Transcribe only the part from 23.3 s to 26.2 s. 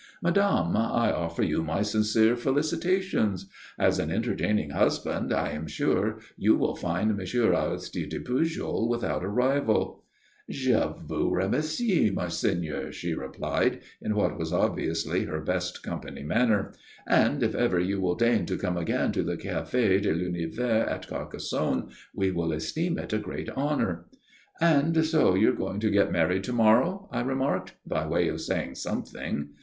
honour." "And so you're going to get